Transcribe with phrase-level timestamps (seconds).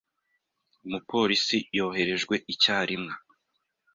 [0.85, 3.13] Umupolisi yoherejwe icyarimwe.